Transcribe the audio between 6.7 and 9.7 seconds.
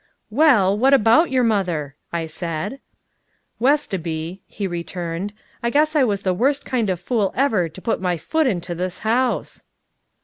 of fool ever to put my foot into this house."